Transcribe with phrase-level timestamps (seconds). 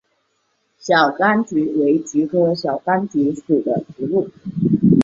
[0.79, 4.31] 小甘菊为菊科小甘菊属的植物。